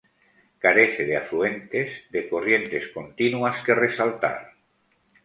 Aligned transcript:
Carece 0.65 1.03
de 1.09 1.15
afluentes 1.17 1.89
de 2.13 2.27
corrientes 2.31 2.87
continuas 2.97 3.57
que 3.63 3.75
resaltar. 3.85 4.39